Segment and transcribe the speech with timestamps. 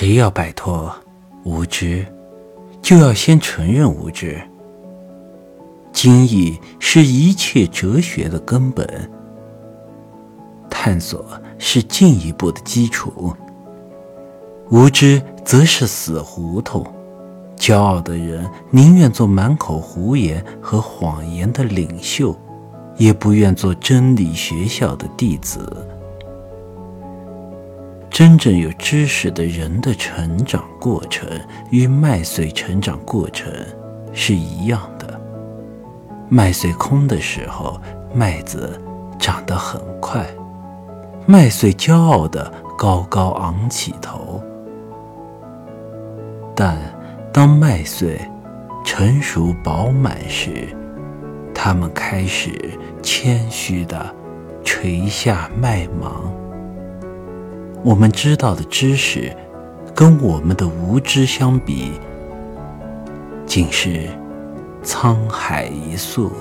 [0.00, 0.94] 谁要摆脱
[1.42, 2.06] 无知，
[2.80, 4.40] 就要先承认无知。
[5.92, 9.10] 经义是一切哲学的根本，
[10.70, 11.26] 探索
[11.58, 13.34] 是进一步的基础。
[14.70, 16.86] 无知则是死胡同。
[17.56, 22.38] 骄傲的人宁愿做满口胡言和谎言的领袖，
[22.98, 25.84] 也不愿做真理学校的弟子。
[28.18, 31.24] 真正有知识的人的成长过程
[31.70, 33.48] 与麦穗成长过程
[34.12, 35.20] 是一样的。
[36.28, 37.80] 麦穗空的时候，
[38.12, 38.76] 麦子
[39.20, 40.26] 长得很快，
[41.26, 44.42] 麦穗骄傲地高高昂起头，
[46.56, 46.76] 但。
[47.32, 48.18] 当麦穗
[48.84, 50.66] 成熟饱满时，
[51.54, 52.50] 它们开始
[53.00, 54.12] 谦虚地
[54.64, 56.32] 垂下麦芒。
[57.84, 59.34] 我们知道的知识，
[59.94, 61.92] 跟我们的无知相比，
[63.46, 64.08] 竟是
[64.82, 66.32] 沧海一粟。